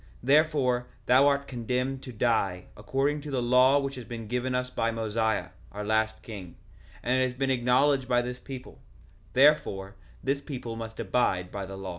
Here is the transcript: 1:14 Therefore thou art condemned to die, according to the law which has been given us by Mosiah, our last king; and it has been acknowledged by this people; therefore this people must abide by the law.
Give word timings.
1:14 0.01 0.07
Therefore 0.23 0.87
thou 1.05 1.27
art 1.27 1.47
condemned 1.47 2.01
to 2.01 2.11
die, 2.11 2.65
according 2.75 3.21
to 3.21 3.29
the 3.29 3.39
law 3.39 3.77
which 3.77 3.93
has 3.93 4.03
been 4.05 4.25
given 4.27 4.55
us 4.55 4.71
by 4.71 4.89
Mosiah, 4.89 5.49
our 5.71 5.85
last 5.85 6.23
king; 6.23 6.55
and 7.03 7.21
it 7.21 7.25
has 7.25 7.35
been 7.35 7.51
acknowledged 7.51 8.07
by 8.07 8.23
this 8.23 8.39
people; 8.39 8.81
therefore 9.33 9.93
this 10.23 10.41
people 10.41 10.75
must 10.75 10.99
abide 10.99 11.51
by 11.51 11.67
the 11.67 11.77
law. 11.77 11.89